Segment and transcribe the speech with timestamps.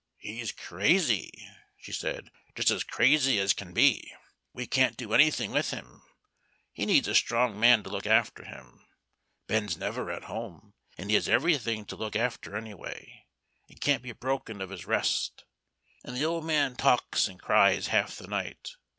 [0.17, 1.31] "He's crazy,"
[1.77, 4.11] she said, "just as crazy as can be.
[4.51, 6.01] We can't do anything with him.
[6.71, 8.83] He needs a strong man to look after him.
[9.45, 13.27] Ben's never at home, and he has everything to look after any way,
[13.69, 15.45] and can't be broken of his rest,
[16.03, 18.77] and the old man talks and cries half the night.